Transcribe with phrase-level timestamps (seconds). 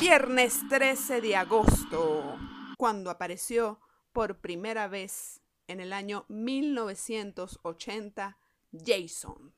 [0.00, 2.38] Viernes 13 de agosto,
[2.78, 3.78] cuando apareció
[4.14, 8.38] por primera vez en el año 1980
[8.72, 9.54] Jason,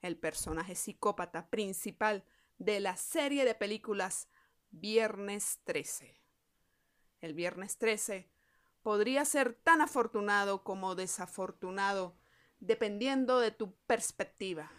[0.00, 2.24] el personaje psicópata principal
[2.58, 4.28] de la serie de películas
[4.70, 6.22] Viernes 13.
[7.20, 8.30] El Viernes 13
[8.82, 12.16] podría ser tan afortunado como desafortunado
[12.60, 14.70] dependiendo de tu perspectiva.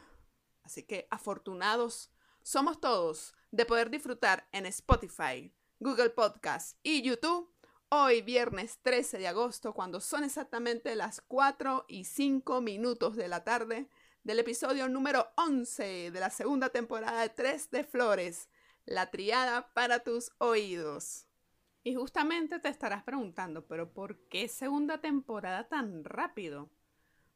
[0.64, 2.13] Así que afortunados
[2.44, 7.50] somos todos de poder disfrutar en Spotify, Google Podcast y YouTube
[7.88, 13.46] hoy viernes 13 de agosto cuando son exactamente las 4 y 5 minutos de la
[13.46, 13.88] tarde
[14.24, 18.50] del episodio número 11 de la segunda temporada de Tres de Flores,
[18.86, 21.28] la triada para tus oídos.
[21.82, 26.70] Y justamente te estarás preguntando, pero ¿por qué segunda temporada tan rápido?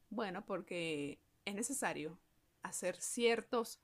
[0.09, 2.19] Bueno, porque es necesario
[2.61, 3.79] hacer ciertos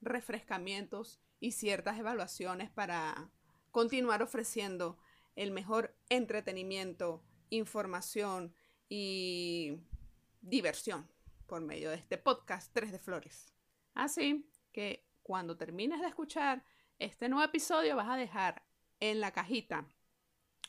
[0.00, 3.30] refrescamientos y ciertas evaluaciones para
[3.70, 4.98] continuar ofreciendo
[5.36, 8.54] el mejor entretenimiento, información
[8.88, 9.78] y
[10.40, 11.08] diversión
[11.46, 13.52] por medio de este podcast 3 de Flores.
[13.94, 16.64] Así que cuando termines de escuchar
[16.98, 18.64] este nuevo episodio vas a dejar
[19.00, 19.86] en la cajita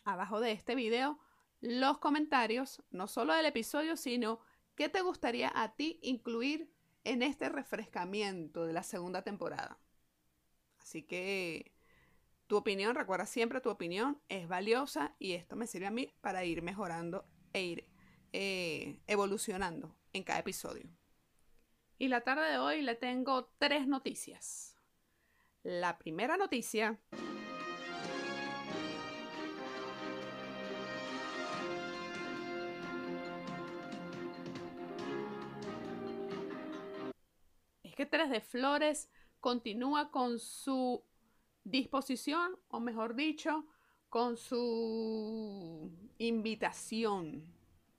[0.04, 1.20] abajo de este video
[1.62, 4.40] los comentarios, no solo del episodio, sino
[4.76, 6.72] qué te gustaría a ti incluir
[7.04, 9.78] en este refrescamiento de la segunda temporada.
[10.80, 11.72] Así que
[12.48, 16.46] tu opinión, recuerda siempre tu opinión es valiosa y esto me sirve a mí para
[16.46, 17.88] ir mejorando e ir
[18.34, 20.90] eh, evolucionando en cada episodio.
[21.98, 24.76] Y la tarde de hoy le tengo tres noticias.
[25.64, 27.00] La primera noticia
[38.10, 39.10] Tres de Flores
[39.40, 41.04] continúa con su
[41.64, 43.66] disposición, o mejor dicho,
[44.10, 47.46] con su invitación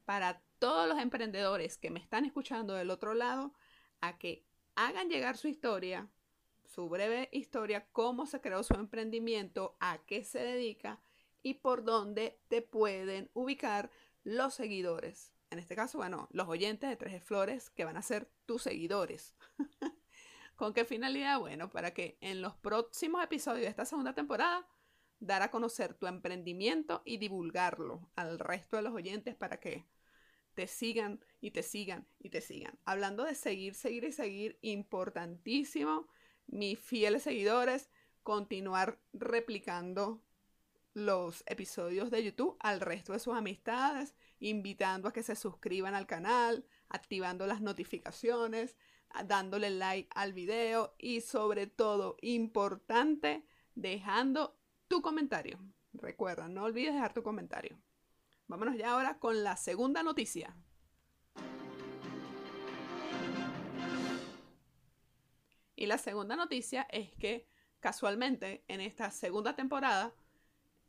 [0.04, 3.54] para todos los emprendedores que me están escuchando del otro lado
[4.00, 4.44] a que
[4.74, 6.10] hagan llegar su historia,
[6.64, 11.00] su breve historia, cómo se creó su emprendimiento, a qué se dedica
[11.42, 13.90] y por dónde te pueden ubicar
[14.24, 18.30] los seguidores en este caso, bueno, los oyentes de Tres Flores que van a ser
[18.46, 19.34] tus seguidores.
[20.60, 21.40] ¿Con qué finalidad?
[21.40, 24.68] Bueno, para que en los próximos episodios de esta segunda temporada
[25.18, 29.86] dar a conocer tu emprendimiento y divulgarlo al resto de los oyentes para que
[30.52, 32.78] te sigan y te sigan y te sigan.
[32.84, 36.08] Hablando de seguir, seguir y seguir, importantísimo,
[36.46, 37.88] mis fieles seguidores,
[38.22, 40.22] continuar replicando
[40.92, 46.06] los episodios de YouTube al resto de sus amistades, invitando a que se suscriban al
[46.06, 48.76] canal, activando las notificaciones,
[49.24, 53.44] dándole like al video y sobre todo, importante,
[53.74, 55.58] dejando tu comentario.
[55.92, 57.78] Recuerda, no olvides dejar tu comentario.
[58.46, 60.56] Vámonos ya ahora con la segunda noticia.
[65.76, 67.48] Y la segunda noticia es que
[67.80, 70.12] casualmente en esta segunda temporada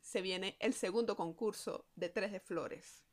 [0.02, 3.04] se viene el segundo concurso de Tres de Flores.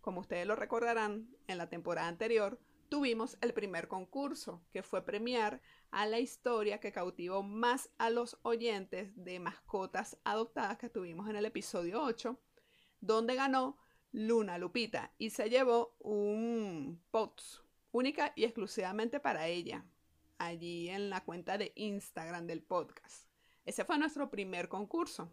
[0.00, 5.60] Como ustedes lo recordarán, en la temporada anterior tuvimos el primer concurso, que fue premiar
[5.90, 11.36] a la historia que cautivó más a los oyentes de mascotas adoptadas que tuvimos en
[11.36, 12.38] el episodio 8,
[13.00, 13.78] donde ganó
[14.12, 19.84] Luna Lupita y se llevó un POTS única y exclusivamente para ella,
[20.38, 23.28] allí en la cuenta de Instagram del podcast.
[23.64, 25.30] Ese fue nuestro primer concurso.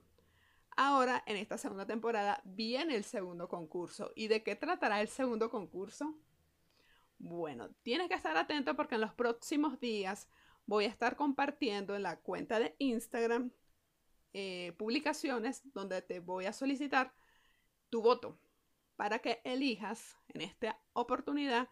[0.78, 4.11] Ahora, en esta segunda temporada, viene el segundo concurso.
[4.16, 6.16] ¿Y de qué tratará el segundo concurso?
[7.23, 10.27] Bueno, tienes que estar atento porque en los próximos días
[10.65, 13.51] voy a estar compartiendo en la cuenta de Instagram
[14.33, 17.13] eh, publicaciones donde te voy a solicitar
[17.91, 18.40] tu voto
[18.96, 21.69] para que elijas en esta oportunidad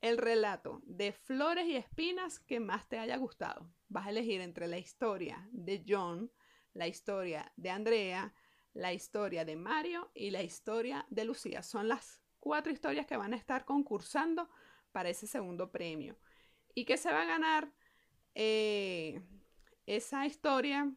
[0.00, 3.70] el relato de flores y espinas que más te haya gustado.
[3.88, 6.32] Vas a elegir entre la historia de John,
[6.72, 8.32] la historia de Andrea,
[8.72, 11.62] la historia de Mario y la historia de Lucía.
[11.62, 14.48] Son las cuatro historias que van a estar concursando
[14.92, 16.16] para ese segundo premio.
[16.74, 17.72] ¿Y que se va a ganar?
[18.34, 19.20] Eh,
[19.86, 20.92] esa historia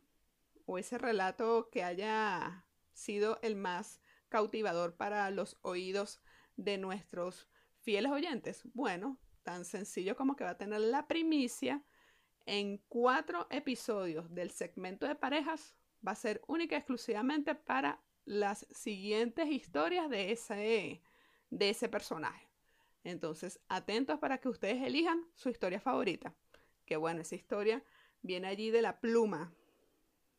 [0.66, 6.22] o ese relato que haya sido el más cautivador para los oídos
[6.58, 7.50] de nuestros
[7.80, 8.64] fieles oyentes.
[8.74, 11.84] Bueno, tan sencillo como que va a tener la primicia
[12.46, 18.68] en cuatro episodios del segmento de parejas va a ser única y exclusivamente para las
[18.72, 21.02] siguientes historias de ese,
[21.50, 22.51] de ese personaje.
[23.04, 26.36] Entonces, atentos para que ustedes elijan su historia favorita.
[26.86, 27.84] Que bueno, esa historia
[28.22, 29.54] viene allí de la pluma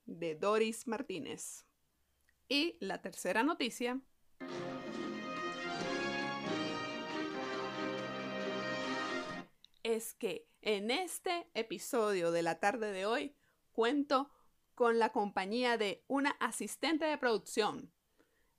[0.04, 1.66] de Doris Martínez.
[2.48, 4.00] Y la tercera noticia
[9.82, 13.34] es que en este episodio de la tarde de hoy
[13.72, 14.30] cuento
[14.74, 17.92] con la compañía de una asistente de producción.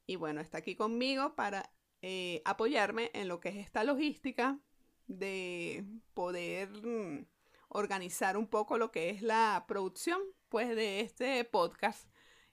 [0.06, 1.73] Y bueno, está aquí conmigo para
[2.06, 4.60] eh, apoyarme en lo que es esta logística
[5.08, 7.26] de poder mm,
[7.70, 12.10] organizar un poco lo que es la producción pues de este podcast.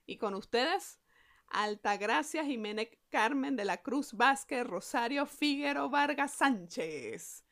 [0.07, 1.01] Y con ustedes,
[1.49, 7.45] Altagracia Jiménez Carmen de la Cruz Vázquez Rosario Figuero Vargas Sánchez.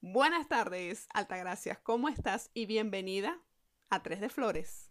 [0.00, 2.50] Buenas tardes, Altagracias, ¿cómo estás?
[2.54, 3.40] Y bienvenida
[3.88, 4.90] a Tres de Flores.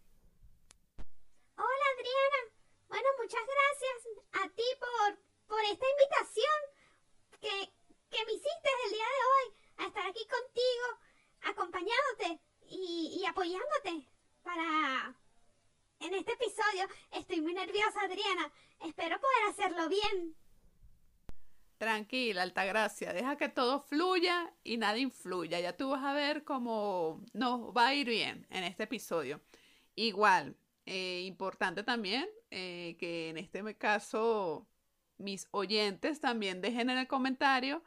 [1.58, 2.56] Hola, Adriana.
[2.88, 5.25] Bueno, muchas gracias a ti por,
[5.56, 6.60] por esta invitación
[7.40, 7.72] que,
[8.10, 10.88] que me hiciste el día de hoy a estar aquí contigo,
[11.44, 14.06] acompañándote y, apoyándote
[14.44, 15.16] para
[16.02, 16.90] en este episodio.
[17.14, 18.52] Estoy muy nerviosa, Adriana.
[18.84, 20.36] Espero poder hacerlo bien.
[21.78, 25.62] Tranquila, Altagracia, deja que todo fluya y nada influya.
[25.62, 29.40] Ya tú vas a ver cómo nos va a ir bien en este episodio.
[29.96, 34.68] Igual, eh, importante también eh, que en este caso
[35.18, 37.84] mis oyentes también dejen en el comentario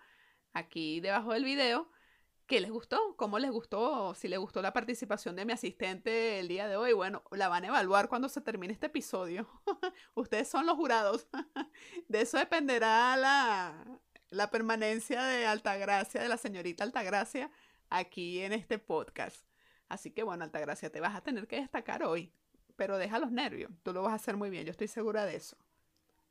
[0.52, 1.88] aquí debajo del video
[2.48, 6.48] qué les gustó, cómo les gustó, si les gustó la participación de mi asistente el
[6.48, 6.94] día de hoy.
[6.94, 9.46] Bueno, la van a evaluar cuando se termine este episodio.
[10.14, 11.28] Ustedes son los jurados.
[12.08, 14.00] de eso dependerá la,
[14.30, 17.50] la permanencia de Altagracia, de la señorita Altagracia,
[17.90, 19.44] aquí en este podcast.
[19.90, 22.32] Así que bueno, Altagracia, te vas a tener que destacar hoy,
[22.76, 25.36] pero deja los nervios, tú lo vas a hacer muy bien, yo estoy segura de
[25.36, 25.56] eso.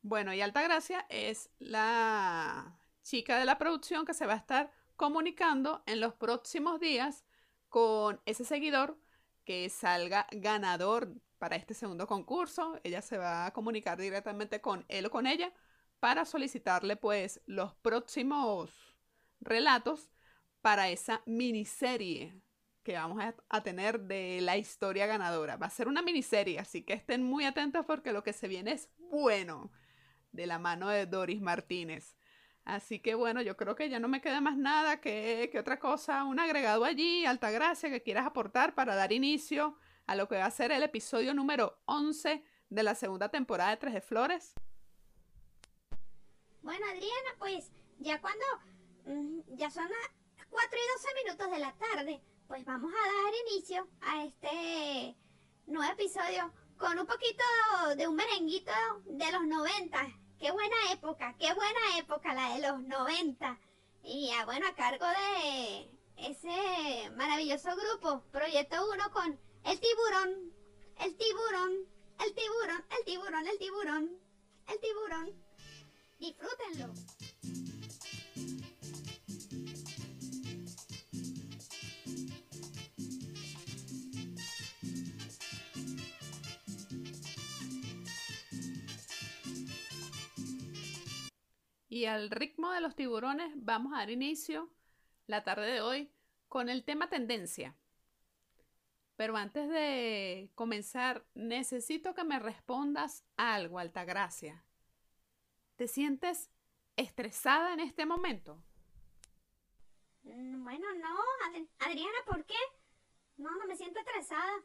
[0.08, 5.82] Bueno, y Altagracia es la chica de la producción que se va a estar comunicando
[5.84, 7.26] en los próximos días
[7.68, 8.98] con ese seguidor
[9.44, 12.80] que salga ganador para este segundo concurso.
[12.84, 15.52] Ella se va a comunicar directamente con él o con ella
[16.00, 18.70] para solicitarle pues los próximos
[19.40, 20.08] relatos
[20.62, 22.40] para esa miniserie
[22.82, 25.58] que vamos a, a, tener de la historia ganadora.
[25.58, 28.72] Va a ser una miniserie, así que estén muy atentos porque lo que se viene
[28.72, 29.70] es bueno
[30.38, 32.14] de la mano de Doris Martínez.
[32.64, 35.80] Así que bueno, yo creo que ya no me queda más nada que, que otra
[35.80, 39.76] cosa, un agregado allí, Altagracia, que quieras aportar para dar inicio
[40.06, 43.78] a lo que va a ser el episodio número 11 de la segunda temporada de
[43.78, 44.54] Tres de Flores.
[46.62, 48.44] Bueno, Adriana, pues ya cuando
[49.06, 53.34] mm, ya son las 4 y 12 minutos de la tarde, pues vamos a dar
[53.50, 55.16] inicio a este
[55.66, 57.42] nuevo episodio con un poquito
[57.96, 58.72] de un merenguito
[59.06, 63.58] de los 90 Qué buena época, qué buena época la de los 90.
[64.04, 70.52] Y ah, bueno, a cargo de ese maravilloso grupo, Proyecto 1 con El Tiburón,
[71.00, 71.72] El Tiburón,
[72.24, 74.18] El Tiburón, El Tiburón, El Tiburón,
[74.68, 75.48] El Tiburón.
[76.20, 77.77] Disfrútenlo.
[91.98, 94.70] Y al ritmo de los tiburones vamos a dar inicio
[95.26, 96.12] la tarde de hoy
[96.46, 97.74] con el tema tendencia.
[99.16, 104.62] Pero antes de comenzar, necesito que me respondas algo, Altagracia.
[105.74, 106.52] ¿Te sientes
[106.94, 108.62] estresada en este momento?
[110.22, 111.18] Mm, bueno, no,
[111.80, 112.62] Adriana, ¿por qué?
[113.38, 114.62] No, no me siento estresada.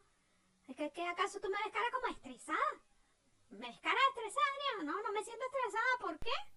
[0.67, 2.83] ¿Es que, que acaso tú me ves cara como estresada?
[3.49, 4.91] ¿Me ves cara estresada, Adriana?
[4.91, 5.97] No, no me siento estresada.
[5.99, 6.52] ¿Por qué?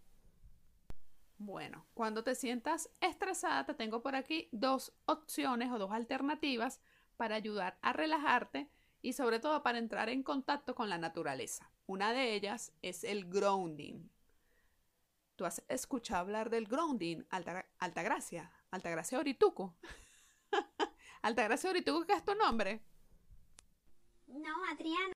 [1.39, 6.81] Bueno, cuando te sientas estresada, te tengo por aquí dos opciones o dos alternativas
[7.17, 8.71] para ayudar a relajarte
[9.03, 11.71] y sobre todo para entrar en contacto con la naturaleza.
[11.87, 14.09] Una de ellas es el grounding.
[15.37, 18.51] ¿Tú has escuchado hablar del grounding, Alta, Altagracia?
[18.71, 19.77] Altagracia Orituco.
[21.23, 22.83] Altagracia Orituco, ¿qué es tu nombre?
[24.27, 25.13] No, Adriana.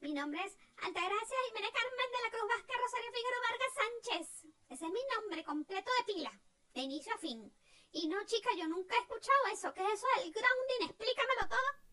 [0.00, 4.46] Mi nombre es Altagracia Jiménez Carmen de la Cruz Vázquez Rosario Figueroa Vargas Sánchez.
[4.68, 6.40] Ese es mi nombre completo de pila,
[6.74, 7.52] de inicio a fin.
[7.92, 9.72] Y no, chica, yo nunca he escuchado eso.
[9.72, 10.86] ¿Qué es eso del grounding?
[10.86, 11.86] Explícamelo todo.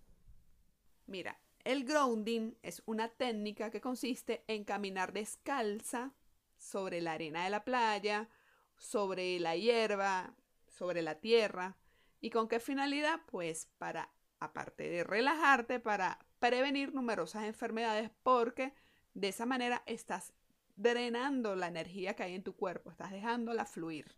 [1.06, 6.14] Mira, el grounding es una técnica que consiste en caminar descalza
[6.58, 8.30] sobre la arena de la playa,
[8.78, 10.36] sobre la hierba,
[10.68, 11.78] sobre la tierra.
[12.20, 13.22] ¿Y con qué finalidad?
[13.28, 18.74] Pues para, aparte de relajarte, para prevenir numerosas enfermedades porque
[19.14, 20.34] de esa manera estás
[20.76, 24.14] drenando la energía que hay en tu cuerpo, estás dejándola fluir.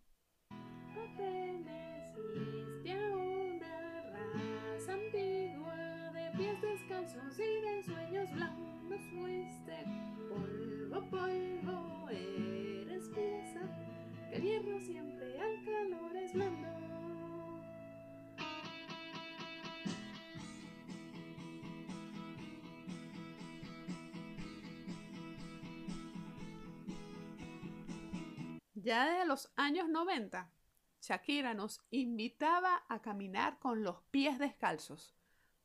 [7.37, 9.83] Y de sueños blancos fuiste.
[10.29, 13.59] Polvo, polvo, eres pieza,
[14.31, 16.84] el hierro siempre al calor es blando.
[28.85, 30.47] Ya desde los años 90,
[31.01, 35.15] Shakira nos invitaba a caminar con los pies descalzos.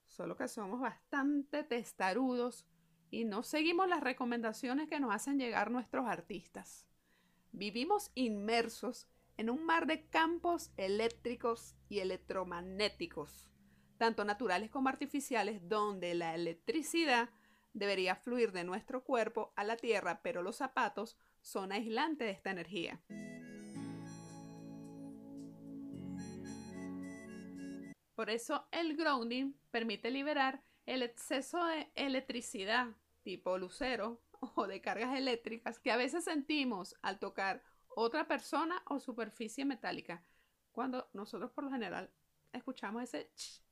[0.06, 2.66] Solo que somos bastante testarudos
[3.10, 6.86] y no seguimos las recomendaciones que nos hacen llegar nuestros artistas.
[7.52, 13.50] Vivimos inmersos en un mar de campos eléctricos y electromagnéticos,
[13.98, 17.28] tanto naturales como artificiales, donde la electricidad
[17.74, 22.50] debería fluir de nuestro cuerpo a la tierra, pero los zapatos son aislantes de esta
[22.50, 23.00] energía.
[28.14, 32.88] Por eso el grounding permite liberar el exceso de electricidad
[33.22, 34.20] tipo lucero
[34.56, 40.22] o de cargas eléctricas que a veces sentimos al tocar otra persona o superficie metálica.
[40.72, 42.10] Cuando nosotros por lo general
[42.52, 43.62] escuchamos ese ch,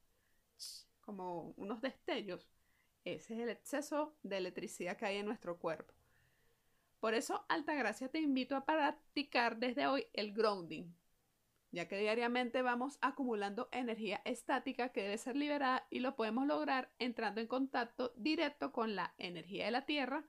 [0.57, 2.49] ch, como unos destellos,
[3.05, 5.98] ese es el exceso de electricidad que hay en nuestro cuerpo.
[7.01, 10.93] Por eso, Altagracia, te invito a practicar desde hoy el grounding,
[11.71, 16.91] ya que diariamente vamos acumulando energía estática que debe ser liberada y lo podemos lograr
[16.99, 20.25] entrando en contacto directo con la energía de la Tierra,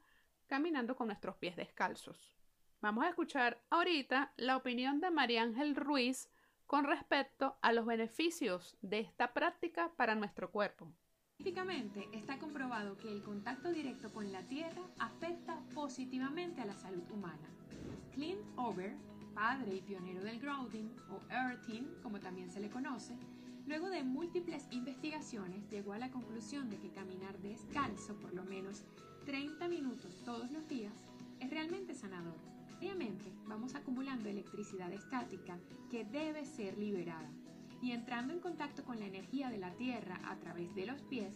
[0.45, 2.35] caminando con nuestros pies descalzos.
[2.81, 6.29] Vamos a escuchar ahorita la opinión de María Ángel Ruiz
[6.67, 10.93] con respecto a los beneficios de esta práctica para nuestro cuerpo.
[11.41, 17.09] Científicamente está comprobado que el contacto directo con la tierra afecta positivamente a la salud
[17.11, 17.47] humana.
[18.11, 18.93] Clint Over,
[19.33, 23.15] padre y pionero del grounding o earthing, como también se le conoce,
[23.67, 28.83] luego de múltiples investigaciones llegó a la conclusión de que caminar descalzo por lo menos
[29.25, 31.05] 30 minutos todos los días
[31.39, 32.35] es realmente sanador.
[32.77, 35.57] Obviamente vamos acumulando electricidad estática
[35.89, 37.31] que debe ser liberada
[37.81, 41.33] y entrando en contacto con la energía de la Tierra a través de los pies,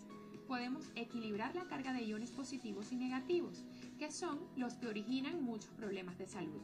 [0.47, 3.63] podemos equilibrar la carga de iones positivos y negativos,
[3.97, 6.61] que son los que originan muchos problemas de salud.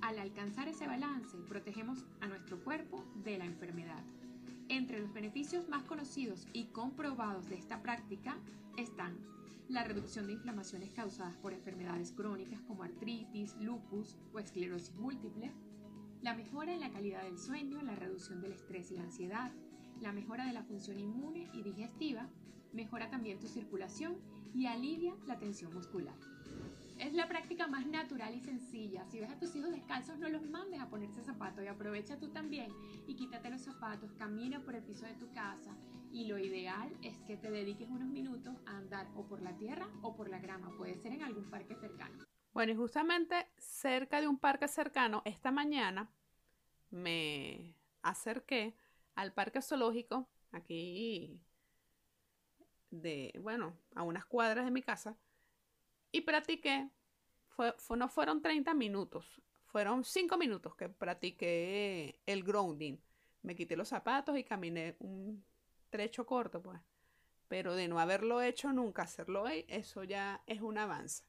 [0.00, 4.02] Al alcanzar ese balance, protegemos a nuestro cuerpo de la enfermedad.
[4.68, 8.36] Entre los beneficios más conocidos y comprobados de esta práctica
[8.76, 9.16] están
[9.68, 15.52] la reducción de inflamaciones causadas por enfermedades crónicas como artritis, lupus o esclerosis múltiple,
[16.22, 19.52] la mejora en la calidad del sueño, la reducción del estrés y la ansiedad,
[20.00, 22.28] la mejora de la función inmune y digestiva,
[22.72, 24.18] mejora también tu circulación
[24.54, 26.16] y alivia la tensión muscular.
[26.98, 29.06] Es la práctica más natural y sencilla.
[29.06, 32.28] Si ves a tus hijos descalzos, no los mandes a ponerse zapatos y aprovecha tú
[32.30, 32.72] también
[33.06, 35.76] y quítate los zapatos, camina por el piso de tu casa
[36.10, 39.88] y lo ideal es que te dediques unos minutos a andar o por la tierra
[40.02, 42.27] o por la grama, puede ser en algún parque cercano.
[42.58, 46.10] Bueno, y justamente cerca de un parque cercano, esta mañana
[46.90, 48.74] me acerqué
[49.14, 51.40] al parque zoológico, aquí
[52.90, 55.16] de, bueno, a unas cuadras de mi casa,
[56.10, 56.90] y practiqué,
[57.96, 62.96] no fueron 30 minutos, fueron 5 minutos que practiqué el grounding.
[63.42, 65.44] Me quité los zapatos y caminé un
[65.90, 66.80] trecho corto, pues.
[67.46, 71.22] Pero de no haberlo hecho nunca, hacerlo hoy, eso ya es un avance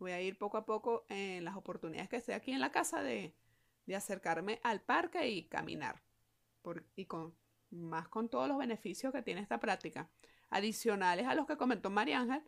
[0.00, 3.02] voy a ir poco a poco en las oportunidades que esté aquí en la casa
[3.02, 3.34] de,
[3.94, 6.00] acercarme al parque y caminar.
[6.96, 7.34] y con,
[7.70, 10.08] más con todos los beneficios que tiene esta práctica.
[10.48, 12.42] Adicionales a los que comentó María Ángel,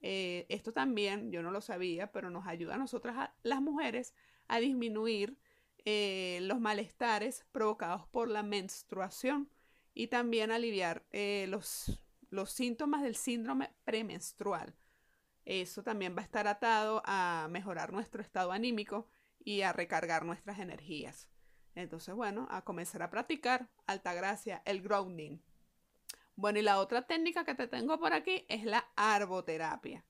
[0.00, 4.14] eh, esto también, yo no lo sabía, pero nos ayuda a nosotras, las mujeres,
[4.48, 5.38] a disminuir
[5.84, 9.48] eh, los malestares provocados por la menstruación
[9.94, 14.74] y también aliviar eh, los, los síntomas del síndrome premenstrual.
[15.44, 19.08] Eso también va a estar atado a mejorar nuestro estado anímico
[19.44, 21.28] y a recargar nuestras energías.
[21.74, 25.38] Entonces, bueno, a comenzar a practicar alta gracia, el grounding.
[26.36, 30.04] Bueno, y la otra técnica que te tengo por aquí es la arboterapia.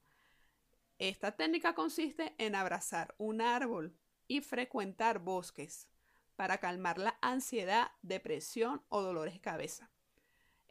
[0.98, 3.96] Esta técnica consiste en abrazar un árbol
[4.28, 5.88] y frecuentar bosques
[6.36, 9.90] para calmar la ansiedad, depresión o dolores de cabeza.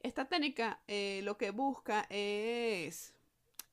[0.03, 3.13] Esta técnica eh, lo que busca es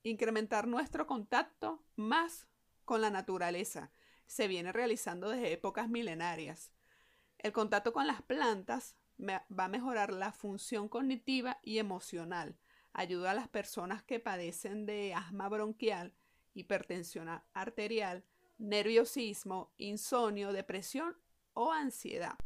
[0.03, 2.49] incrementar nuestro contacto más
[2.85, 3.91] con la naturaleza.
[4.27, 6.73] Se viene realizando desde épocas milenarias.
[7.39, 12.57] El contacto con las plantas va a mejorar la función cognitiva y emocional.
[12.93, 16.15] Ayuda a las personas que padecen de asma bronquial,
[16.55, 18.25] hipertensión arterial,
[18.59, 21.17] nerviosismo, insomnio, depresión
[21.55, 22.37] o ansiedad.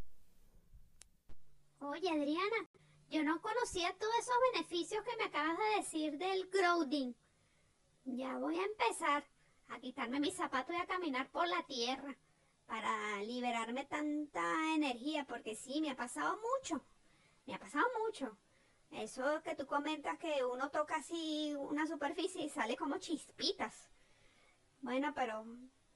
[1.79, 2.69] Oye, Adriana,
[3.09, 7.13] Yo no conocía todos esos beneficios que me acabas de decir del grounding.
[8.05, 9.23] Ya voy a empezar
[9.69, 12.15] a quitarme mis zapatos y a caminar por la tierra
[12.65, 16.83] para liberarme tanta energía, porque sí, me ha pasado mucho.
[17.45, 18.37] Me ha pasado mucho.
[18.91, 23.89] Eso que tú comentas que uno toca así una superficie y sale como chispitas.
[24.81, 25.45] Bueno, pero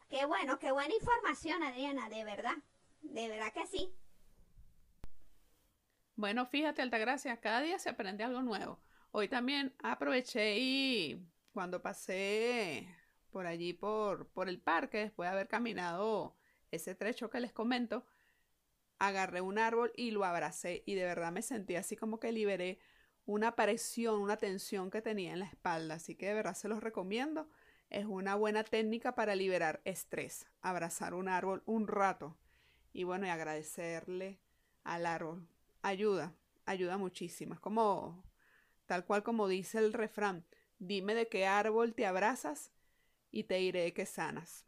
[0.09, 2.55] qué bueno, qué buena información, Adriana, de verdad.
[3.01, 3.93] De verdad que sí.
[6.15, 8.79] Bueno, fíjate, Altagracia, cada día se aprende algo nuevo.
[9.11, 11.21] Hoy también aproveché y
[11.57, 12.87] cuando pasé
[13.31, 16.35] por allí, por, por el parque, después de haber caminado
[16.69, 18.05] ese trecho que les comento,
[18.99, 22.77] agarré un árbol y lo abracé y de verdad me sentí así como que liberé
[23.25, 25.95] una presión, una tensión que tenía en la espalda.
[25.95, 27.49] Así que de verdad se los recomiendo.
[27.89, 32.37] Es una buena técnica para liberar estrés, abrazar un árbol un rato
[32.93, 34.39] y bueno, y agradecerle
[34.83, 35.47] al árbol.
[35.81, 36.35] Ayuda,
[36.67, 37.55] ayuda muchísimo.
[37.55, 38.23] Es como,
[38.85, 40.45] tal cual como dice el refrán,
[40.79, 42.71] dime de qué árbol te abrazas
[43.31, 44.65] y te diré que sanas.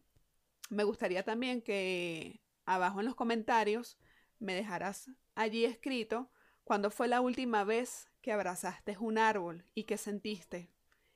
[0.69, 3.97] Me gustaría también que abajo en los comentarios
[4.39, 6.29] me dejaras allí escrito
[6.63, 10.69] cuándo fue la última vez que abrazaste un árbol y qué sentiste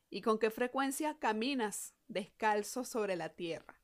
[0.10, 3.80] y con qué frecuencia caminas descalzo sobre la tierra.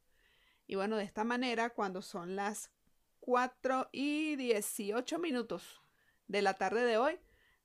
[0.68, 2.72] Y bueno, de esta manera, cuando son las
[3.22, 5.82] 4 y 18 minutos
[6.28, 7.20] de la tarde de hoy,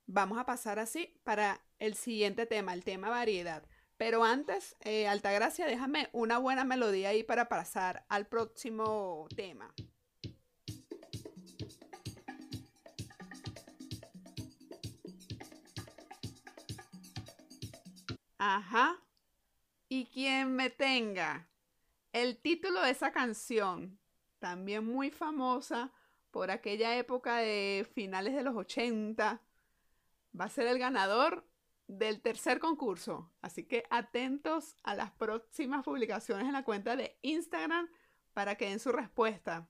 [0.07, 3.65] vamos a pasar así para el siguiente tema, el tema variedad.
[3.97, 9.73] Pero antes, eh, Altagracia, déjame una buena melodía ahí para pasar al próximo tema.
[18.39, 19.01] Ajá.
[19.89, 21.49] Y quien me tenga
[22.13, 23.99] el título de esa canción,
[24.39, 25.93] también muy famosa
[26.31, 29.41] por aquella época de finales de los 80,
[30.39, 31.47] va a ser el ganador
[31.87, 33.33] del tercer concurso.
[33.43, 37.89] Así que atentos a las próximas publicaciones en la cuenta de Instagram
[38.33, 39.69] para que den su respuesta.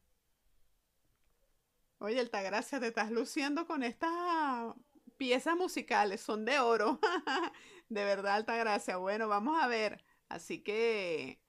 [1.98, 4.74] Oye, Altagracia, te estás luciendo con estas
[5.16, 7.00] piezas musicales, son de oro.
[7.88, 8.96] de verdad, Altagracia.
[8.96, 10.04] Bueno, vamos a ver.
[10.28, 11.40] Así que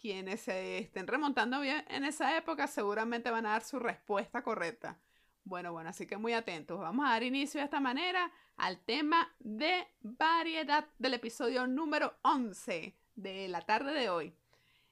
[0.00, 5.00] quienes se estén remontando bien en esa época seguramente van a dar su respuesta correcta.
[5.44, 6.78] Bueno, bueno, así que muy atentos.
[6.78, 12.96] Vamos a dar inicio de esta manera al tema de variedad del episodio número 11
[13.16, 14.34] de la tarde de hoy.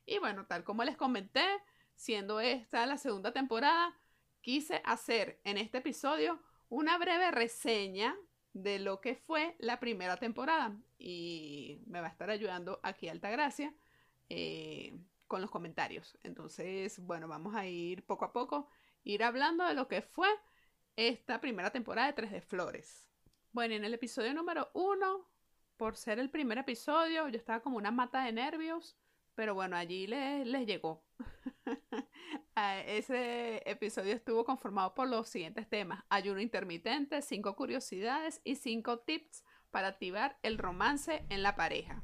[0.07, 1.45] Y bueno, tal como les comenté,
[1.95, 3.97] siendo esta la segunda temporada,
[4.41, 8.17] quise hacer en este episodio una breve reseña
[8.53, 10.77] de lo que fue la primera temporada.
[10.99, 13.73] Y me va a estar ayudando aquí Altagracia
[14.29, 16.19] eh, con los comentarios.
[16.25, 18.69] Entonces, bueno, vamos a ir poco a poco
[19.05, 20.29] ir hablando de lo que fue
[20.97, 23.09] esta primera temporada de Tres de Flores.
[23.53, 25.29] Bueno, en el episodio número uno,
[25.77, 28.97] por ser el primer episodio, yo estaba como una mata de nervios,
[29.35, 31.05] pero bueno, allí les, les llegó.
[32.87, 39.43] Ese episodio estuvo conformado por los siguientes temas: ayuno intermitente, cinco curiosidades y cinco tips
[39.71, 42.03] para activar el romance en la pareja.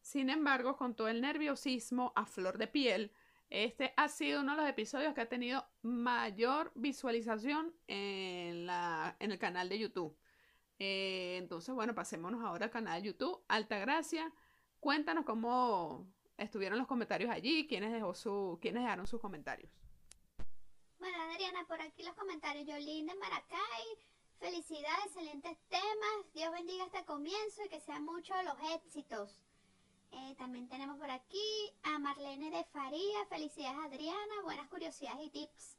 [0.00, 3.12] Sin embargo, con todo el nerviosismo a flor de piel,
[3.54, 9.30] este ha sido uno de los episodios que ha tenido mayor visualización en, la, en
[9.30, 10.18] el canal de YouTube.
[10.80, 14.32] Eh, entonces, bueno, pasémonos ahora al canal de YouTube, Altagracia.
[14.80, 19.70] Cuéntanos cómo estuvieron los comentarios allí, quiénes, dejó su, quiénes dejaron sus comentarios.
[20.98, 22.66] Bueno, Adriana, por aquí los comentarios.
[22.66, 23.84] Yolín de Maracay,
[24.40, 26.32] felicidades, excelentes temas.
[26.34, 29.43] Dios bendiga este comienzo y que sean muchos los éxitos.
[30.16, 33.26] Eh, también tenemos por aquí a Marlene de Faría.
[33.28, 35.76] Felicidades Adriana, buenas curiosidades y tips.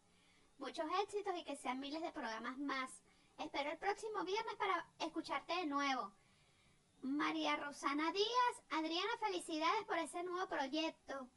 [0.58, 2.91] Muchos éxitos y que sean miles de programas más.
[3.38, 6.12] Espero el próximo viernes para escucharte de nuevo.
[7.02, 11.28] María Rosana Díaz, Adriana, felicidades por ese nuevo proyecto.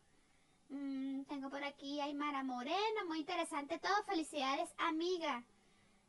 [0.71, 4.03] Mm, tengo por aquí a Aymara Moreno, muy interesante todo.
[4.07, 5.45] Felicidades, amiga.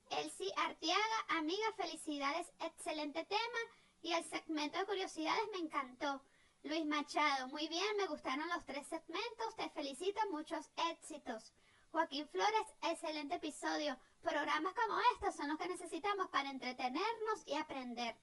[0.09, 3.59] Elsie Artiaga, amiga, felicidades, excelente tema.
[4.01, 6.21] Y el segmento de curiosidades me encantó.
[6.63, 11.53] Luis Machado, muy bien, me gustaron los tres segmentos, te felicito, muchos éxitos.
[11.91, 13.97] Joaquín Flores, excelente episodio.
[14.21, 18.15] Programas como estos son los que necesitamos para entretenernos y aprender.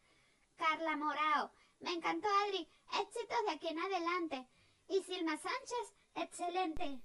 [0.57, 2.69] Carla Morao, me encantó Adri,
[3.01, 4.47] éxitos de aquí en adelante.
[4.89, 7.01] Y Silma Sánchez, excelente.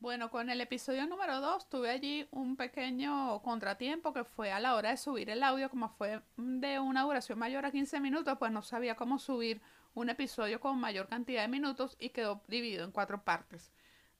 [0.00, 4.76] Bueno, con el episodio número 2 tuve allí un pequeño contratiempo que fue a la
[4.76, 8.52] hora de subir el audio, como fue de una duración mayor a 15 minutos, pues
[8.52, 9.60] no sabía cómo subir
[9.98, 13.72] un episodio con mayor cantidad de minutos y quedó dividido en cuatro partes.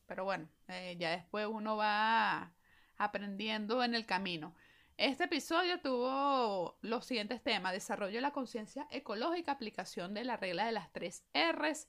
[0.07, 2.53] Pero bueno, eh, ya después uno va
[2.97, 4.57] aprendiendo en el camino.
[4.97, 10.67] Este episodio tuvo los siguientes temas: desarrollo de la conciencia ecológica, aplicación de la regla
[10.67, 11.87] de las tres R's,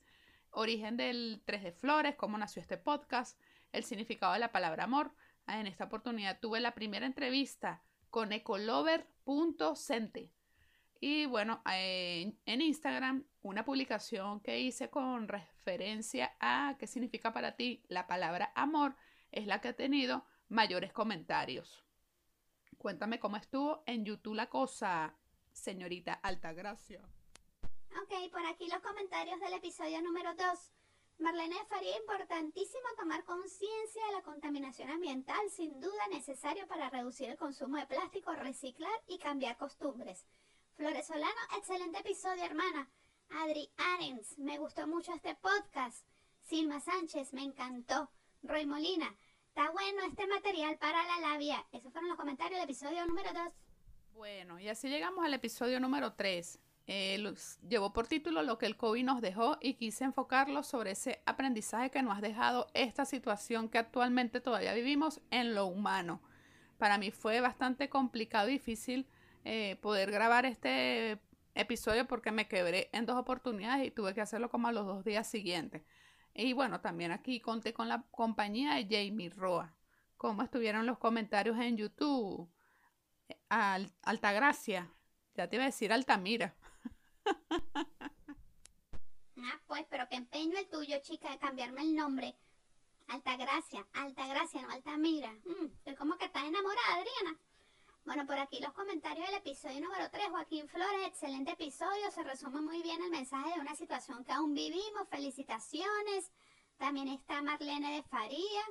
[0.52, 3.40] origen del tres de flores, cómo nació este podcast,
[3.72, 5.12] el significado de la palabra amor.
[5.46, 10.30] Ah, en esta oportunidad tuve la primera entrevista con ecolover.cente.
[11.00, 17.82] Y bueno, en Instagram, una publicación que hice con referencia a qué significa para ti
[17.88, 18.96] la palabra amor
[19.32, 21.84] es la que ha tenido mayores comentarios.
[22.76, 25.14] Cuéntame cómo estuvo en YouTube la cosa,
[25.52, 27.00] señorita Altagracia.
[28.02, 30.72] Ok, por aquí los comentarios del episodio número 2.
[31.18, 37.36] Marlene Faría, importantísimo tomar conciencia de la contaminación ambiental, sin duda necesario para reducir el
[37.36, 40.26] consumo de plástico, reciclar y cambiar costumbres.
[40.76, 42.88] Flores Solano, excelente episodio, hermana.
[43.30, 46.04] Adri Arens, me gustó mucho este podcast.
[46.42, 48.10] Silma Sánchez, me encantó.
[48.42, 49.14] Roy Molina,
[49.48, 51.64] está bueno este material para la labia.
[51.72, 53.52] Esos fueron los comentarios del episodio número 2.
[54.14, 56.58] Bueno, y así llegamos al episodio número 3.
[56.86, 57.34] Eh,
[57.68, 61.90] llevó por título Lo que el COVID nos dejó y quise enfocarlo sobre ese aprendizaje
[61.90, 66.20] que nos ha dejado esta situación que actualmente todavía vivimos en lo humano.
[66.78, 69.06] Para mí fue bastante complicado y difícil
[69.44, 71.20] eh, poder grabar este
[71.54, 75.04] episodio porque me quebré en dos oportunidades y tuve que hacerlo como a los dos
[75.04, 75.82] días siguientes.
[76.34, 79.74] Y bueno, también aquí conté con la compañía de Jamie Roa.
[80.16, 82.48] ¿Cómo estuvieron los comentarios en YouTube?
[83.48, 84.90] Al, Altagracia.
[85.34, 86.54] Ya te iba a decir Altamira.
[89.38, 92.36] ah, pues, pero qué empeño el tuyo, chica, de cambiarme el nombre.
[93.08, 95.32] Altagracia, Altagracia, no Altamira.
[95.44, 97.40] Mm, estoy como que estás enamorada, Adriana.
[98.04, 100.30] Bueno, por aquí los comentarios del episodio número 3.
[100.30, 102.10] Joaquín Flores, excelente episodio.
[102.10, 105.08] Se resume muy bien el mensaje de una situación que aún vivimos.
[105.10, 106.32] Felicitaciones.
[106.78, 108.62] También está Marlene de Faría.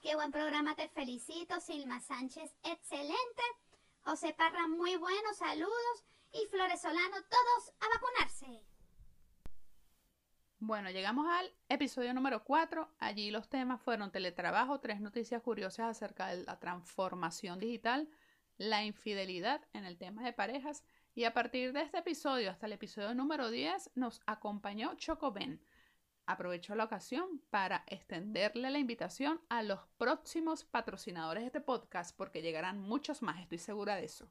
[0.00, 1.60] Qué buen programa, te felicito.
[1.60, 3.42] Silma Sánchez, excelente.
[4.04, 6.04] José Parra, muy bueno, saludos.
[6.32, 8.64] Y Flores Solano, todos a vacunarse.
[10.58, 12.88] Bueno, llegamos al episodio número 4.
[12.98, 18.08] Allí los temas fueron teletrabajo, tres noticias curiosas acerca de la transformación digital
[18.62, 20.84] la infidelidad en el tema de parejas
[21.16, 24.96] y a partir de este episodio hasta el episodio número 10 nos acompañó
[25.34, 25.60] Ben.
[26.26, 32.40] Aprovecho la ocasión para extenderle la invitación a los próximos patrocinadores de este podcast porque
[32.40, 34.30] llegarán muchos más, estoy segura de eso.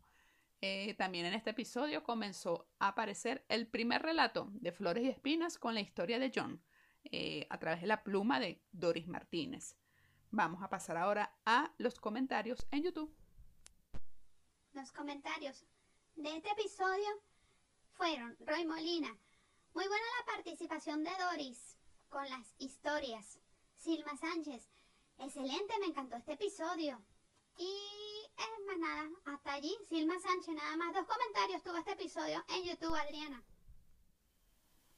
[0.62, 5.58] Eh, también en este episodio comenzó a aparecer el primer relato de Flores y Espinas
[5.58, 6.62] con la historia de John
[7.04, 9.76] eh, a través de la pluma de Doris Martínez.
[10.30, 13.20] Vamos a pasar ahora a los comentarios en YouTube.
[14.73, 15.65] Los comentarios
[16.15, 17.07] de este episodio
[17.91, 19.10] fueron Roy Molina.
[19.73, 23.39] Muy buena la participación de Doris con las historias.
[23.75, 24.69] Silma Sánchez.
[25.17, 27.01] Excelente, me encantó este episodio.
[27.57, 27.73] Y
[28.38, 32.63] es más nada, hasta allí, Silma Sánchez, nada más dos comentarios tuvo este episodio en
[32.63, 33.43] YouTube, Adriana.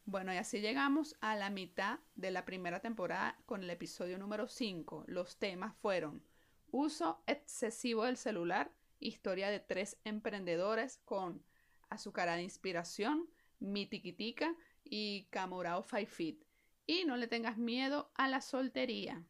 [0.06, 4.48] Bueno, y así llegamos a la mitad de la primera temporada con el episodio número
[4.48, 5.06] 5.
[5.08, 6.24] Los temas fueron
[6.72, 8.72] uso excesivo del celular,
[9.08, 11.44] historia de tres emprendedores con
[11.90, 16.38] azucarada inspiración, mitiquitica y camorao five feet.
[16.86, 19.24] Y no le tengas miedo a la soltería.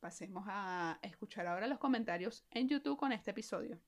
[0.00, 3.80] Pasemos a escuchar ahora los comentarios en YouTube con este episodio.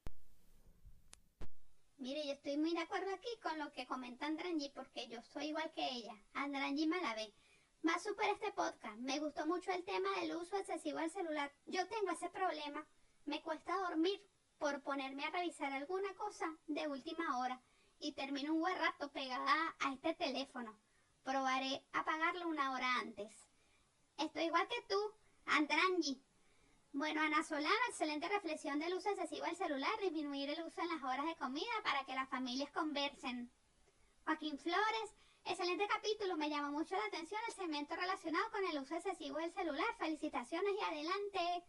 [1.98, 5.46] Mire, yo estoy muy de acuerdo aquí con lo que comenta Andrangi porque yo soy
[5.46, 6.14] igual que ella.
[6.32, 7.34] Andrangi Malavé.
[7.86, 8.98] Va súper este podcast.
[8.98, 11.52] Me gustó mucho el tema del uso excesivo del celular.
[11.66, 12.86] Yo tengo ese problema.
[13.26, 14.20] Me cuesta dormir
[14.58, 17.60] por ponerme a revisar alguna cosa de última hora
[18.00, 20.78] y termino un buen rato pegada a este teléfono.
[21.22, 23.48] Probaré apagarlo una hora antes.
[24.18, 24.98] Estoy igual que tú,
[25.46, 26.20] Andrangi.
[26.92, 31.02] Bueno, Ana Solano, excelente reflexión del uso excesivo del celular, disminuir el uso en las
[31.02, 33.50] horas de comida para que las familias conversen.
[34.24, 38.96] Joaquín Flores, excelente capítulo, me llamó mucho la atención el segmento relacionado con el uso
[38.96, 39.86] excesivo del celular.
[39.98, 41.64] Felicitaciones y adelante.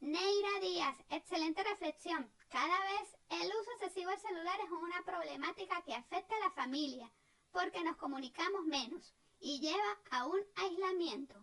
[0.00, 2.30] Neira Díaz, excelente reflexión.
[2.50, 7.10] Cada vez el uso excesivo del celular es una problemática que afecta a la familia
[7.50, 11.34] porque nos comunicamos menos y lleva a un aislamiento.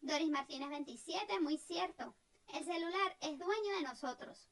[0.00, 2.14] Doris Martínez 27, muy cierto.
[2.48, 4.48] El celular es dueño de nosotros.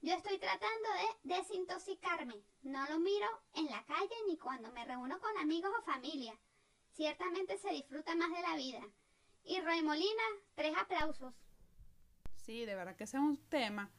[0.00, 0.88] Yo estoy tratando
[1.22, 2.42] de desintoxicarme.
[2.62, 6.36] No lo miro en la calle ni cuando me reúno con amigos o familia.
[6.94, 8.80] Ciertamente se disfruta más de la vida.
[9.44, 10.24] Y Roy Molina,
[10.56, 11.32] tres aplausos.
[12.52, 13.90] Sí, de verdad que ese es un tema,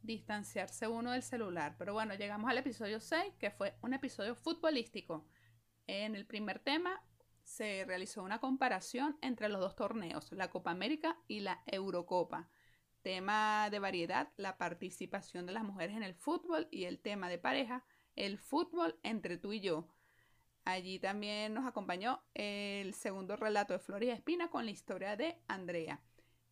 [0.00, 1.76] distanciarse uno del celular.
[1.78, 5.26] Pero bueno, llegamos al episodio 6, que fue un episodio futbolístico.
[5.86, 7.02] En el primer tema
[7.44, 12.48] se realizó una comparación entre los dos torneos, la Copa América y la Eurocopa.
[13.02, 17.36] tema de variedad, la participación de las mujeres en el fútbol y el tema de
[17.36, 17.84] pareja,
[18.16, 19.86] el fútbol entre tú y yo.
[20.64, 26.00] Allí también nos acompañó el segundo relato de Flores Espina con la historia de Andrea.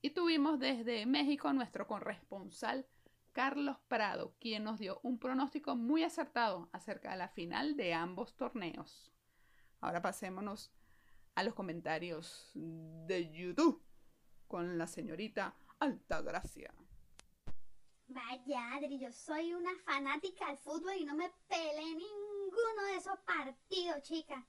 [0.06, 2.86] Y tuvimos desde México nuestro corresponsal
[3.32, 8.36] Carlos Prado, quien nos dio un pronóstico muy acertado acerca de la final de ambos
[8.36, 9.10] torneos.
[9.80, 10.70] Ahora pasémonos
[11.34, 13.82] a los comentarios de YouTube
[14.46, 16.72] con la señorita Altagracia.
[18.06, 23.18] Vaya, Adri, yo soy una fanática del fútbol y no me peleé ninguno de esos
[23.26, 24.46] partidos, chica.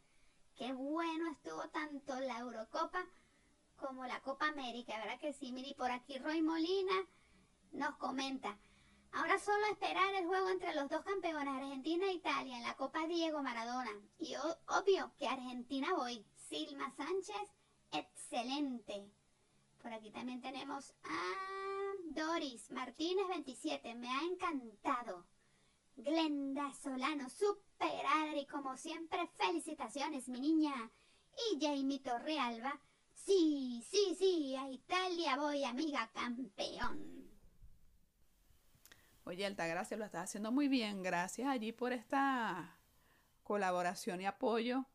[0.55, 3.03] Qué bueno estuvo tanto la Eurocopa
[3.77, 5.51] como la Copa América, ¿verdad que sí?
[5.51, 7.07] Miri, por aquí Roy Molina
[7.71, 8.57] nos comenta.
[9.13, 13.07] Ahora solo esperar el juego entre los dos campeones, Argentina e Italia, en la Copa
[13.07, 13.91] Diego Maradona.
[14.19, 16.25] Y obvio que Argentina voy.
[16.35, 17.51] Silma Sánchez,
[17.91, 19.09] excelente.
[19.81, 23.95] Por aquí también tenemos a Doris Martínez 27.
[23.95, 25.25] Me ha encantado.
[25.95, 30.91] Glenda Solano, super Adri, como siempre, felicitaciones, mi niña.
[31.51, 32.79] Y Jamie Torrealba.
[33.27, 37.27] Sí, sí, sí, a Italia voy, amiga campeón.
[39.25, 41.03] Oye, Altagracia, lo estás haciendo muy bien.
[41.03, 42.79] Gracias allí por esta
[43.43, 44.85] colaboración y apoyo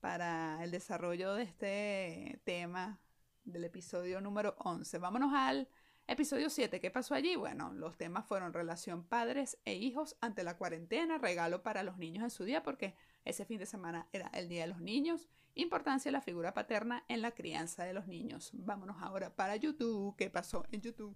[0.00, 3.00] para el desarrollo de este tema
[3.44, 4.96] del episodio número 11.
[4.96, 5.68] Vámonos al
[6.06, 6.80] episodio 7.
[6.80, 7.36] ¿Qué pasó allí?
[7.36, 12.24] Bueno, los temas fueron relación padres e hijos ante la cuarentena, regalo para los niños
[12.24, 12.96] en su día, porque
[13.28, 17.04] ese fin de semana era el Día de los Niños, importancia de la figura paterna
[17.08, 18.50] en la crianza de los niños.
[18.54, 20.16] Vámonos ahora para YouTube.
[20.16, 21.14] ¿Qué pasó en YouTube?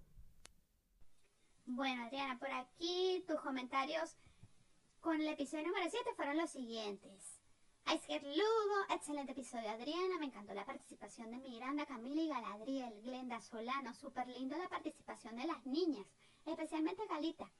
[1.65, 4.15] Bueno, Adriana, por aquí tus comentarios
[4.99, 7.39] con el episodio número 7 fueron los siguientes.
[7.85, 13.41] Icehead Lugo, excelente episodio Adriana, me encantó la participación de Miranda, Camila y Galadriel, Glenda
[13.41, 16.05] Solano, súper lindo la participación de las niñas,
[16.45, 17.51] especialmente Galita.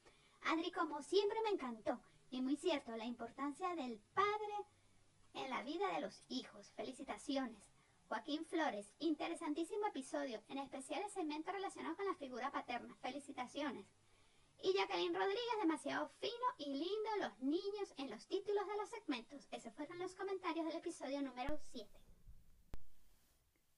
[0.44, 2.00] Adri, como siempre, me encantó.
[2.34, 4.56] Y muy cierto, la importancia del padre
[5.36, 6.72] en la vida de los hijos.
[6.76, 7.62] Felicitaciones.
[8.08, 12.96] Joaquín Flores, interesantísimo episodio, en especial el segmento relacionado con la figura paterna.
[13.04, 13.86] Felicitaciones.
[14.64, 19.48] Y Jacqueline Rodríguez, demasiado fino y lindo los niños en los títulos de los segmentos.
[19.52, 21.88] Esos fueron los comentarios del episodio número 7.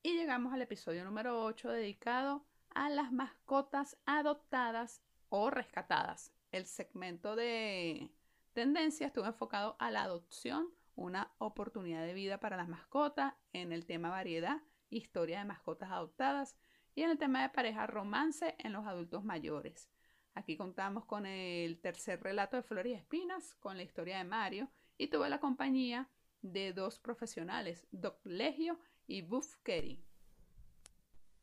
[0.04, 6.32] Y llegamos al episodio número 8 dedicado a las mascotas adoptadas o rescatadas.
[6.54, 8.10] El segmento de
[8.56, 13.86] tendencia estuvo enfocado a la adopción una oportunidad de vida para las mascotas, en el
[13.86, 16.56] tema variedad, historia de mascotas adoptadas
[16.96, 19.92] y en el tema de pareja romance en los adultos mayores.
[20.36, 24.70] Aquí contamos con el tercer relato de Flores y Espinas, con la historia de Mario,
[24.98, 26.10] y tuve la compañía
[26.42, 30.02] de dos profesionales, Doc Legio y Buff Kerry.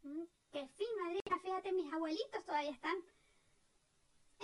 [0.03, 1.43] Mm, qué fin, Adriana.
[1.43, 2.97] Fíjate, mis abuelitos todavía están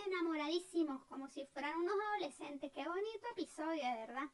[0.07, 2.73] enamoradísimos, como si fueran unos adolescentes.
[2.73, 4.29] Qué bonito episodio, verdad.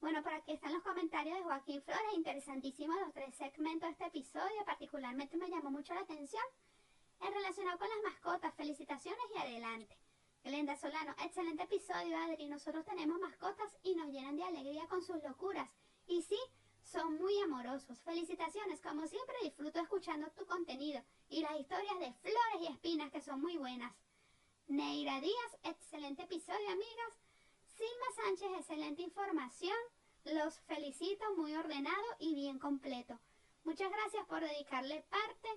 [0.00, 2.14] Bueno, por aquí están los comentarios de Joaquín Flores.
[2.14, 4.64] Interesantísimos los tres segmentos de este episodio.
[4.66, 6.42] Particularmente me llamó mucho la atención
[7.20, 8.54] en relacionado con las mascotas.
[8.54, 9.96] Felicitaciones y adelante.
[10.44, 12.48] Glenda Solano, excelente episodio, Adri.
[12.48, 15.70] Nosotros tenemos mascotas y nos llenan de alegría con sus locuras.
[16.06, 16.38] Y sí,
[16.82, 17.98] son muy amorosos.
[18.02, 23.22] Felicitaciones, como siempre disfruto escuchando tu contenido y las historias de flores y espinas que
[23.22, 23.90] son muy buenas.
[24.68, 27.20] Neira Díaz, excelente episodio, amigas.
[27.66, 29.76] Silma Sánchez, excelente información.
[30.24, 33.20] Los felicito, muy ordenado y bien completo.
[33.64, 35.48] Muchas gracias por dedicarle parte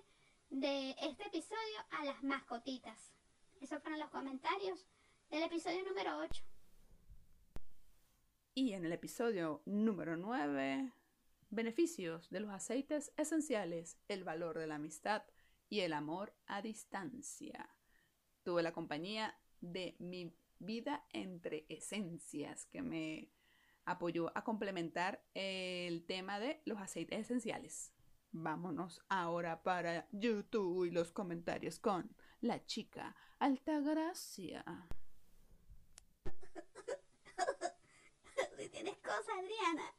[0.49, 3.13] de este episodio a las mascotitas.
[3.61, 4.85] Esos fueron los comentarios
[5.29, 6.43] del episodio número 8.
[8.55, 10.91] Y en el episodio número 9,
[11.49, 15.23] beneficios de los aceites esenciales, el valor de la amistad
[15.69, 17.76] y el amor a distancia.
[18.47, 23.29] Tuve la compañía de mi Vida entre Esencias, que me
[23.83, 27.91] apoyó a complementar el tema de los aceites esenciales.
[28.31, 34.63] Vámonos ahora para YouTube y los comentarios con la chica Altagracia.
[38.57, 39.93] si tienes cosas, Adriana.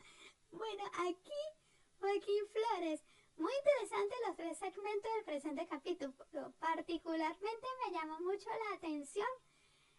[0.52, 1.42] Bueno, aquí,
[2.00, 3.04] aquí Flores.
[3.38, 6.12] Muy interesante los tres segmentos del presente capítulo.
[6.58, 9.28] Particularmente me llamó mucho la atención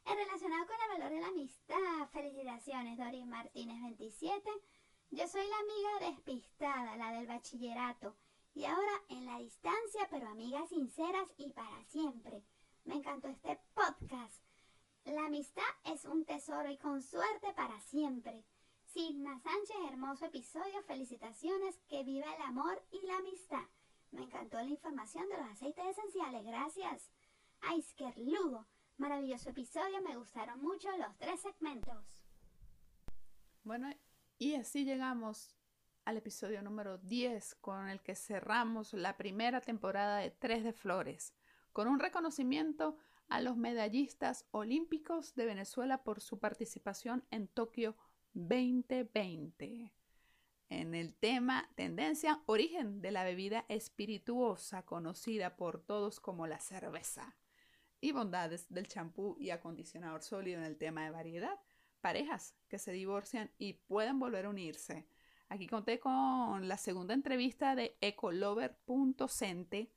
[0.03, 2.09] relacionado con el valor de la amistad.
[2.11, 4.49] Felicitaciones, Doris Martínez 27.
[5.11, 8.17] Yo soy la amiga despistada, la del bachillerato.
[8.53, 12.43] Y ahora en la distancia, pero amigas sinceras y para siempre.
[12.83, 14.43] Me encantó este podcast.
[15.05, 18.43] La amistad es un tesoro y con suerte para siempre.
[18.93, 20.81] Signa Sánchez, hermoso episodio.
[20.87, 21.79] Felicitaciones.
[21.87, 23.63] Que viva el amor y la amistad.
[24.09, 26.43] Me encantó la información de los aceites esenciales.
[26.43, 27.11] Gracias.
[27.77, 28.65] Ice Lugo.
[28.97, 32.25] Maravilloso episodio, me gustaron mucho los tres segmentos.
[33.63, 33.91] Bueno,
[34.39, 35.55] y así llegamos
[36.03, 41.35] al episodio número 10 con el que cerramos la primera temporada de Tres de Flores,
[41.73, 42.97] con un reconocimiento
[43.27, 47.95] a los medallistas olímpicos de Venezuela por su participación en Tokio
[48.47, 49.91] 2020.
[50.69, 57.35] En el tema Tendencia, origen de la bebida espirituosa conocida por todos como la cerveza
[58.01, 61.59] y bondades del champú y acondicionador sólido en el tema de variedad,
[62.01, 65.07] parejas que se divorcian y pueden volver a unirse
[65.49, 69.91] Aquí conté con la segunda entrevista de ecolover.cente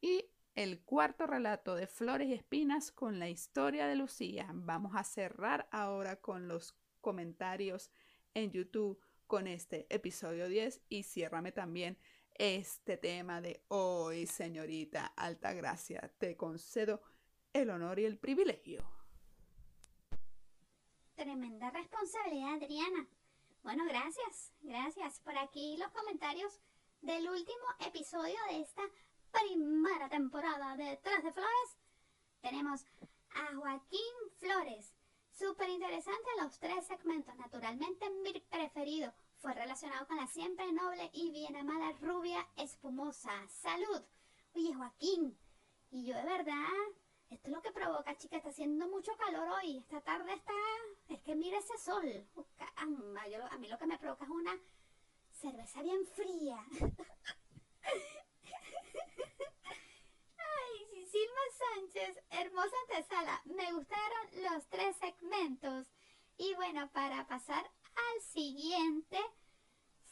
[0.00, 4.48] y el cuarto relato de Flores y Espinas con la historia de Lucía.
[4.54, 6.74] Vamos a cerrar ahora con los
[7.06, 7.92] comentarios
[8.34, 11.96] en YouTube con este episodio 10 y ciérrame también
[12.34, 16.12] este tema de hoy, señorita Altagracia.
[16.18, 17.00] Te concedo
[17.52, 18.84] el honor y el privilegio.
[21.14, 23.06] Tremenda responsabilidad, Adriana.
[23.62, 25.20] Bueno, gracias, gracias.
[25.20, 26.60] Por aquí los comentarios
[27.02, 28.82] del último episodio de esta
[29.30, 31.78] primera temporada de Tres de Flores.
[32.40, 32.84] Tenemos
[33.30, 34.95] a Joaquín Flores.
[35.38, 37.36] Súper interesante los tres segmentos.
[37.36, 43.30] Naturalmente mi preferido fue relacionado con la siempre noble y bien amada rubia espumosa.
[43.48, 44.02] Salud.
[44.54, 45.38] Oye, Joaquín.
[45.90, 46.72] Y yo de verdad
[47.28, 48.38] esto es lo que provoca, chica.
[48.38, 49.76] Está haciendo mucho calor hoy.
[49.76, 50.54] Esta tarde está.
[51.10, 52.26] Es que mira ese sol.
[52.76, 52.86] a
[53.58, 54.58] mí lo que me provoca es una
[55.32, 56.64] cerveza bien fría.
[60.38, 63.42] Ay, Silma Sánchez, hermosa antesala.
[63.44, 65.86] Me gustaron los tres segmentos.
[66.38, 67.64] Y bueno, para pasar
[67.94, 69.18] al siguiente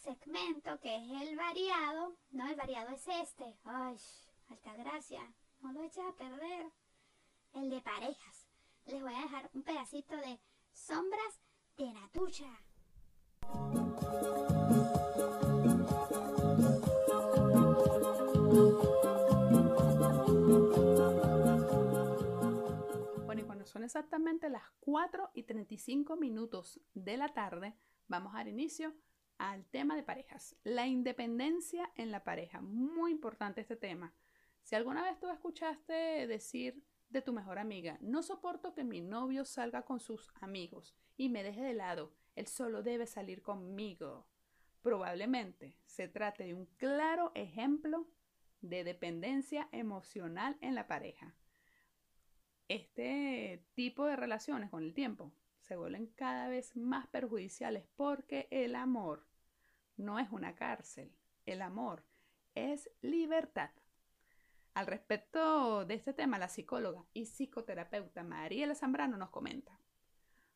[0.03, 2.17] segmento, que es el variado.
[2.31, 3.57] No, el variado es este.
[3.65, 3.97] Ay,
[4.49, 5.35] alta gracia.
[5.61, 6.73] No lo eches a perder
[7.55, 8.47] el de parejas.
[8.87, 10.39] Les voy a dejar un pedacito de
[10.73, 11.41] Sombras
[11.77, 12.61] de Natucha.
[23.85, 27.75] Exactamente las 4 y 35 minutos de la tarde,
[28.09, 28.95] vamos a dar inicio
[29.39, 30.57] al tema de parejas.
[30.65, 32.61] La independencia en la pareja.
[32.61, 34.15] Muy importante este tema.
[34.63, 36.83] Si alguna vez tú escuchaste decir
[37.15, 37.97] de tu mejor amiga.
[38.01, 42.13] No soporto que mi novio salga con sus amigos y me deje de lado.
[42.35, 44.27] Él solo debe salir conmigo.
[44.83, 48.09] Probablemente se trate de un claro ejemplo
[48.61, 51.37] de dependencia emocional en la pareja.
[52.69, 58.75] Este tipo de relaciones con el tiempo se vuelven cada vez más perjudiciales porque el
[58.75, 59.27] amor
[59.97, 61.13] no es una cárcel.
[61.45, 62.05] El amor
[62.55, 63.71] es libertad.
[64.73, 69.79] Al respecto de este tema, la psicóloga y psicoterapeuta Mariela Zambrano nos comenta,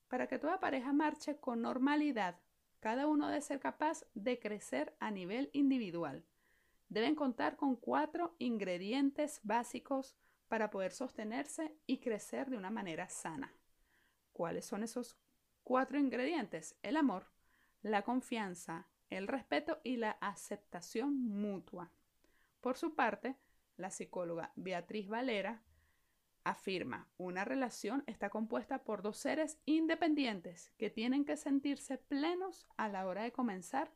[0.09, 2.41] para que toda pareja marche con normalidad,
[2.81, 6.25] cada uno debe ser capaz de crecer a nivel individual.
[6.89, 10.17] Deben contar con cuatro ingredientes básicos
[10.49, 13.55] para poder sostenerse y crecer de una manera sana.
[14.33, 15.17] ¿Cuáles son esos
[15.63, 16.77] cuatro ingredientes?
[16.83, 17.27] El amor,
[17.83, 21.93] la confianza, el respeto y la aceptación mutua.
[22.61, 23.37] Por su parte,
[23.77, 25.63] la psicóloga Beatriz Valera
[26.45, 32.89] afirma, una relación está compuesta por dos seres independientes que tienen que sentirse plenos a
[32.89, 33.93] la hora de comenzar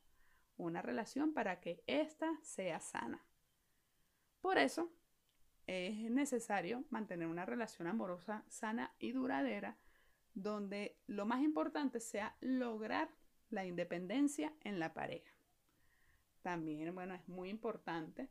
[0.57, 3.25] una relación para que ésta sea sana.
[4.41, 4.93] Por eso,
[5.67, 9.79] es necesario mantener una relación amorosa sana y duradera
[10.35, 13.11] donde lo más importante sea lograr
[13.51, 15.33] la independencia en la pareja.
[16.43, 18.31] También, bueno, es muy importante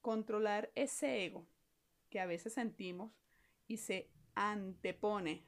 [0.00, 1.46] controlar ese ego
[2.08, 3.12] que a veces sentimos
[3.66, 5.44] y se antepone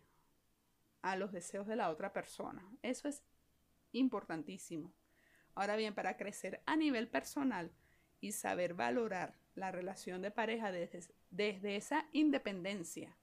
[1.03, 2.65] a los deseos de la otra persona.
[2.83, 3.23] Eso es
[3.93, 4.93] importantísimo.
[5.55, 7.73] Ahora bien, para crecer a nivel personal
[8.21, 13.17] y saber valorar la relación de pareja desde, desde esa independencia,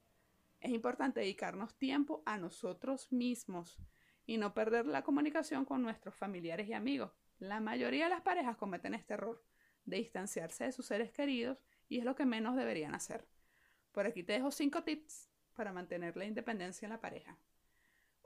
[0.62, 3.80] es importante dedicarnos tiempo a nosotros mismos
[4.26, 7.12] y no perder la comunicación con nuestros familiares y amigos.
[7.40, 9.44] La mayoría de las parejas cometen este error
[9.86, 11.58] de distanciarse de sus seres queridos
[11.88, 13.28] y es lo que menos deberían hacer.
[13.92, 17.38] Por aquí te dejo cinco tips para mantener la independencia en la pareja.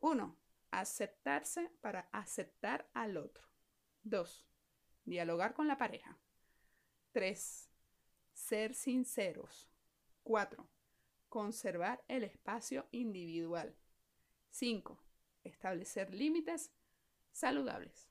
[0.02, 0.36] 1.
[0.72, 3.48] Aceptarse para aceptar al otro.
[4.04, 4.46] 2.
[5.06, 6.18] Dialogar con la pareja.
[7.12, 7.70] 3.
[8.46, 9.70] Ser sinceros.
[10.24, 10.68] 4.
[11.30, 13.74] Conservar el espacio individual.
[14.50, 15.02] 5.
[15.46, 16.70] Establecer límites
[17.32, 18.10] saludables.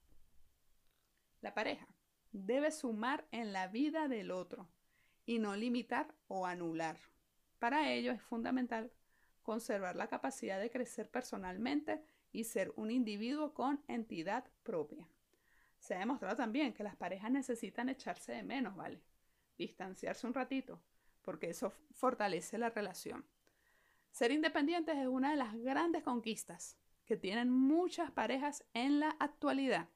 [1.41, 1.87] La pareja
[2.31, 4.67] debe sumar en la vida del otro
[5.27, 6.97] y no limitar o anular.
[7.59, 8.91] para ello es fundamental
[9.43, 15.07] conservar la capacidad de crecer personalmente y ser un individuo con entidad propia.
[15.77, 19.12] Se ha demostrado también que las parejas necesitan echarse de menos, ¿vale?
[19.63, 20.81] Distanciarse un ratito,
[21.21, 23.25] porque eso fortalece la relación.
[24.11, 29.87] Ser independientes es una de las grandes conquistas que tienen muchas parejas en la actualidad.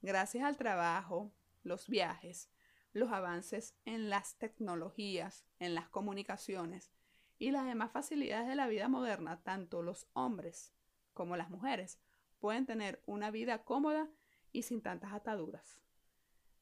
[0.00, 1.34] Gracias al trabajo,
[1.64, 2.48] los viajes,
[2.94, 6.90] los avances en las tecnologías, en las comunicaciones
[7.38, 10.72] y las demás facilidades de la vida moderna, tanto los hombres
[11.12, 12.00] como las mujeres
[12.38, 14.08] pueden tener una vida cómoda
[14.50, 15.82] y sin tantas ataduras.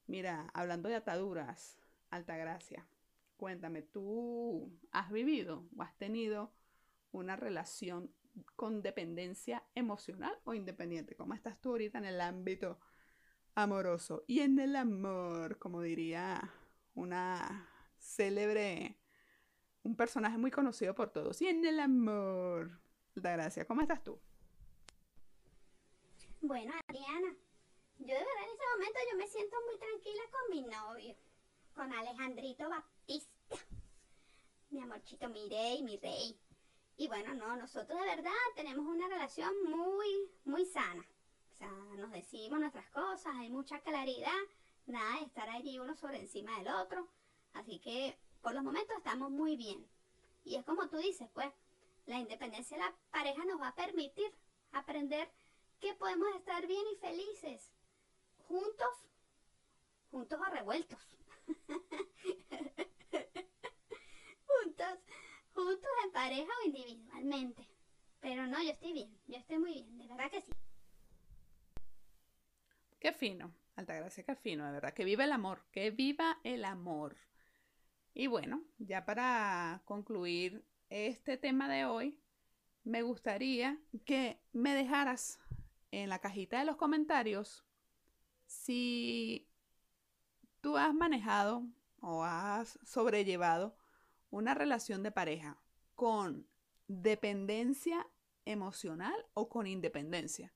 [0.09, 1.82] Mira, hablando de ataduras,
[2.13, 2.87] Altagracia,
[3.39, 6.53] cuéntame, ¿tú has vivido o has tenido
[7.11, 8.15] una relación
[8.55, 11.17] con dependencia emocional o independiente?
[11.17, 12.79] ¿Cómo estás tú ahorita en el ámbito
[13.55, 14.25] amoroso?
[14.27, 16.53] Y en el amor, como diría
[16.95, 17.67] una
[17.99, 18.99] célebre,
[19.83, 21.41] un personaje muy conocido por todos.
[21.41, 22.79] Y en el amor.
[23.17, 24.21] Altagracia, ¿cómo estás tú?
[26.43, 27.37] Bueno, Adriana,
[28.01, 31.17] yo de verdad en ese momento yo me siento muy tranquila con mi novio,
[31.75, 33.57] con Alejandrito Baptista,
[34.71, 36.39] mi amorchito, mi rey, mi rey.
[36.97, 41.05] Y bueno, no, nosotros de verdad tenemos una relación muy, muy sana.
[41.53, 44.31] O sea, nos decimos nuestras cosas, hay mucha claridad,
[44.87, 47.09] nada de estar allí uno sobre encima del otro.
[47.55, 49.87] Así que por los momentos estamos muy bien.
[50.45, 51.53] Y es como tú dices, pues,
[52.07, 54.33] la independencia de la pareja nos va a permitir
[54.73, 55.31] aprender
[55.81, 57.71] que podemos estar bien y felices
[58.49, 59.09] juntos,
[60.11, 61.22] juntos o revueltos.
[64.47, 64.99] juntos,
[65.55, 67.69] juntos en pareja o individualmente.
[68.21, 70.53] Pero no, yo estoy bien, yo estoy muy bien, de verdad que sí.
[73.01, 74.95] Qué fino, Altagracia, qué fino, de verdad.
[74.95, 77.17] Que viva el amor, que viva el amor.
[78.15, 82.21] Y bueno, ya para concluir este tema de hoy,
[82.85, 85.41] me gustaría que me dejaras
[85.91, 87.65] en la cajita de los comentarios
[88.47, 89.49] si
[90.63, 91.67] tú has manejado
[92.01, 93.77] o has sobrellevado
[94.31, 95.59] una relación de pareja
[95.95, 96.49] con
[96.89, 98.09] dependencia
[98.47, 100.55] emocional o con independencia.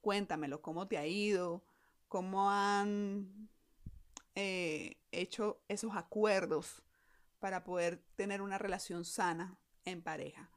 [0.00, 1.64] Cuéntamelo, cómo te ha ido,
[2.06, 3.48] cómo han
[4.36, 6.82] eh, hecho esos acuerdos
[7.40, 10.50] para poder tener una relación sana en pareja.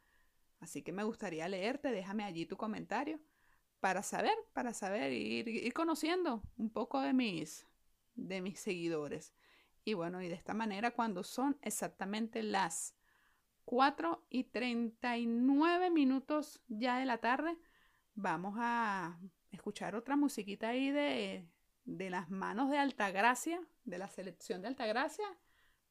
[0.59, 3.19] Así que me gustaría leerte, déjame allí tu comentario
[3.79, 7.65] para saber, para saber, ir, ir conociendo un poco de mis,
[8.27, 9.33] de mis seguidores.
[9.83, 12.95] Y bueno, y de esta manera, cuando son exactamente las
[13.65, 17.57] 4 y 39 minutos ya de la tarde,
[18.15, 19.19] vamos a
[19.51, 21.47] escuchar otra musiquita ahí de,
[21.85, 25.25] de las manos de Altagracia, de la selección de Altagracia,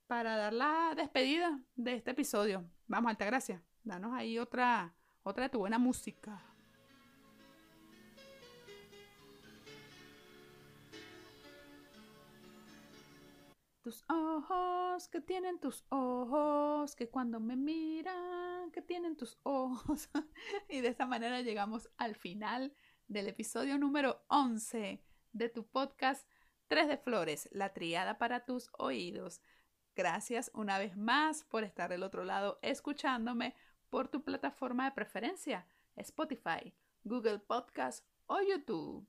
[0.06, 2.68] para dar la despedida de este episodio.
[2.86, 6.42] Vamos, Altagracia, danos ahí otra, otra de tu buena música.
[13.88, 20.10] Tus ojos, que tienen tus ojos, que cuando me miran, que tienen tus ojos.
[20.68, 22.74] y de esta manera llegamos al final
[23.06, 26.28] del episodio número 11 de tu podcast
[26.66, 29.40] Tres de Flores, la triada para tus oídos.
[29.96, 33.54] Gracias una vez más por estar del otro lado escuchándome
[33.88, 35.66] por tu plataforma de preferencia,
[35.96, 36.74] Spotify,
[37.04, 39.08] Google Podcast o YouTube.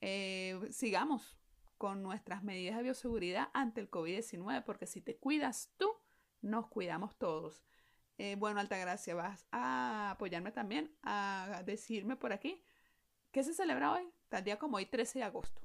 [0.00, 1.36] Eh, sigamos
[1.78, 5.90] con nuestras medidas de bioseguridad ante el COVID-19, porque si te cuidas tú,
[6.40, 7.64] nos cuidamos todos.
[8.18, 12.62] Eh, bueno, Altagracia, vas a apoyarme también a decirme por aquí
[13.32, 15.60] qué se celebra hoy, tal día como hoy, 13 de agosto.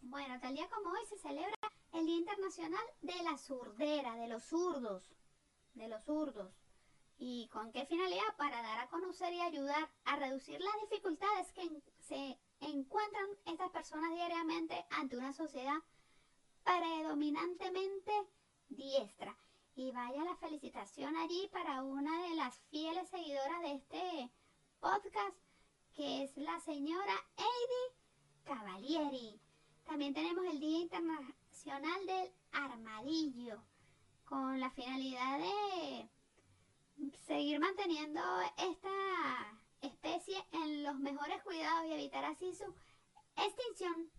[0.00, 1.56] Bueno, tal día como hoy se celebra
[1.92, 5.14] el Día Internacional de la Surdera, de los zurdos,
[5.74, 6.54] de los zurdos.
[7.18, 8.36] ¿Y con qué finalidad?
[8.36, 14.10] Para dar a conocer y ayudar a reducir las dificultades que se encuentran estas personas
[14.14, 15.78] diariamente ante una sociedad
[16.64, 18.12] predominantemente
[18.68, 19.36] diestra.
[19.74, 24.30] Y vaya la felicitación allí para una de las fieles seguidoras de este
[24.80, 25.36] podcast,
[25.94, 29.40] que es la señora Heidi Cavalieri.
[29.84, 33.62] También tenemos el Día Internacional del Armadillo,
[34.24, 36.08] con la finalidad de
[37.26, 38.20] seguir manteniendo
[38.56, 42.64] esta especie en los mejores cuidados y evitar así su
[43.36, 44.10] extinción.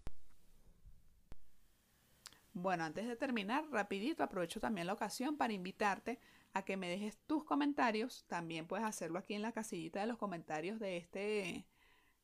[2.54, 6.20] Bueno, antes de terminar, rapidito, aprovecho también la ocasión para invitarte
[6.54, 8.26] a que me dejes tus comentarios.
[8.28, 11.68] También puedes hacerlo aquí en la casillita de los comentarios de este,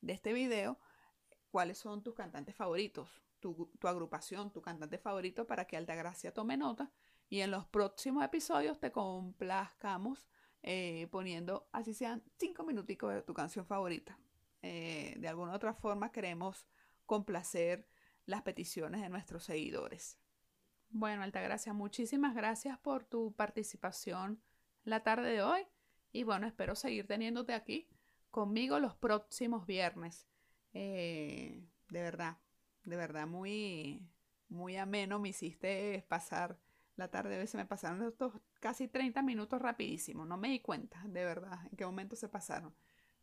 [0.01, 0.79] de este video.
[1.51, 3.09] ¿Cuáles son tus cantantes favoritos?
[3.39, 6.91] Tu, tu agrupación, tu cantante favorito, para que Altagracia tome nota
[7.29, 10.27] y en los próximos episodios te complazcamos
[10.63, 14.17] eh, poniendo, así sean cinco minuticos de tu canción favorita.
[14.61, 16.65] Eh, de alguna otra forma queremos
[17.05, 17.85] complacer
[18.25, 20.17] las peticiones de nuestros seguidores.
[20.89, 24.41] Bueno, Altagracia, muchísimas gracias por tu participación
[24.85, 25.67] la tarde de hoy
[26.13, 27.89] y bueno, espero seguir teniéndote aquí
[28.31, 30.27] conmigo los próximos viernes.
[30.73, 32.37] Eh, de verdad,
[32.85, 34.07] de verdad, muy,
[34.47, 36.57] muy ameno me hiciste pasar
[36.95, 37.41] la tarde.
[37.41, 40.25] A se me pasaron estos casi 30 minutos rapidísimo.
[40.25, 42.75] No me di cuenta, de verdad, en qué momento se pasaron.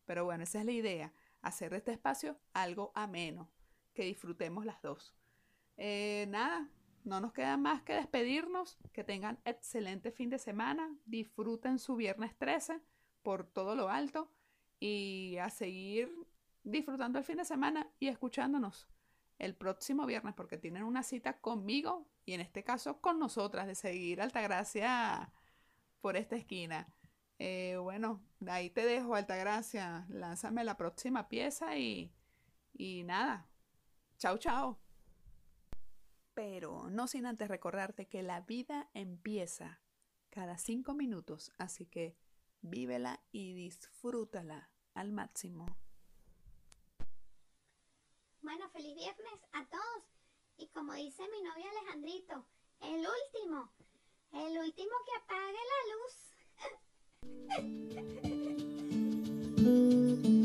[0.06, 3.50] Pero bueno, esa es la idea, hacer de este espacio algo ameno,
[3.94, 5.14] que disfrutemos las dos.
[5.76, 6.68] Eh, nada,
[7.04, 12.36] no nos queda más que despedirnos, que tengan excelente fin de semana, disfruten su viernes
[12.36, 12.80] 13
[13.22, 14.30] por todo lo alto
[14.78, 16.10] y a seguir
[16.64, 18.88] disfrutando el fin de semana y escuchándonos
[19.38, 23.74] el próximo viernes porque tienen una cita conmigo y en este caso con nosotras de
[23.74, 25.32] seguir Altagracia
[26.00, 26.86] por esta esquina.
[27.40, 32.14] Eh, bueno, de ahí te dejo Altagracia, lánzame la próxima pieza y,
[32.72, 33.48] y nada,
[34.16, 34.78] chao chao.
[36.32, 39.80] Pero no sin antes recordarte que la vida empieza
[40.28, 42.16] cada cinco minutos, así que
[42.60, 45.66] vívela y disfrútala al máximo.
[48.40, 50.19] Bueno, feliz viernes a todos.
[50.60, 52.44] Y como dice mi novio Alejandrito,
[52.82, 53.72] el último,
[54.34, 55.80] el último que apague la
[59.64, 60.30] luz.